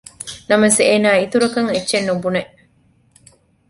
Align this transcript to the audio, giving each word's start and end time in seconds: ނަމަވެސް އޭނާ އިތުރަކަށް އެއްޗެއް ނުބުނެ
ނަމަވެސް 0.49 0.79
އޭނާ 0.87 1.09
އިތުރަކަށް 1.19 1.71
އެއްޗެއް 1.73 2.07
ނުބުނެ 2.07 2.41